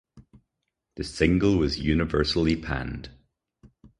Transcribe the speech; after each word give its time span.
The 0.95 1.03
single 1.03 1.57
was 1.59 1.77
universally 1.79 2.55
panned. 2.55 3.11